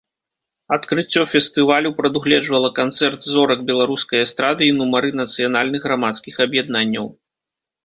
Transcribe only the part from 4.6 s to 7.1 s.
і нумары нацыянальных грамадскіх аб'яднанняў.